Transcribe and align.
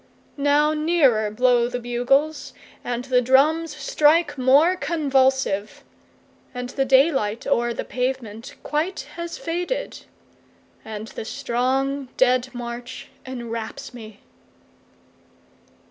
6Now 0.35 0.75
nearer 0.75 1.29
blow 1.29 1.69
the 1.69 1.79
bugles, 1.79 2.55
And 2.83 3.03
the 3.05 3.21
drums 3.21 3.75
strike 3.77 4.35
more 4.35 4.75
convulsive; 4.75 5.83
And 6.55 6.69
the 6.69 6.85
day 6.85 7.11
light 7.11 7.45
o'er 7.45 7.71
the 7.71 7.85
pavement 7.85 8.55
quite 8.63 9.01
has 9.15 9.37
faded, 9.37 10.05
And 10.83 11.09
the 11.09 11.23
strong 11.23 12.07
dead 12.17 12.49
march 12.51 13.09
enwraps 13.27 13.93
me. 13.93 14.21